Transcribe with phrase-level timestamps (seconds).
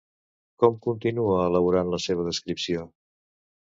[0.63, 2.93] Com continua elaborant la seva descripció?